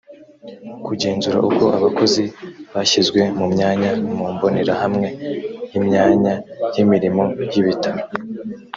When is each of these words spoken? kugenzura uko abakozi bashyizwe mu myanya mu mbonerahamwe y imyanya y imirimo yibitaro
kugenzura 0.85 1.37
uko 1.49 1.63
abakozi 1.77 2.23
bashyizwe 2.73 3.21
mu 3.39 3.45
myanya 3.53 3.91
mu 4.17 4.25
mbonerahamwe 4.33 5.07
y 5.71 5.73
imyanya 5.79 6.33
y 6.73 6.77
imirimo 6.83 7.23
yibitaro 7.53 8.01